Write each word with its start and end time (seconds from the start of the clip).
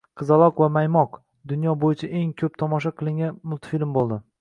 “Qizaloq 0.19 0.61
va 0.63 0.69
maymoq” 0.77 1.19
dunyo 1.53 1.77
bo‘yicha 1.85 2.11
eng 2.23 2.35
ko‘p 2.43 2.61
tomosha 2.65 2.93
qilingan 3.03 3.41
multfilm 3.53 3.99
bo‘ldi 4.01 4.25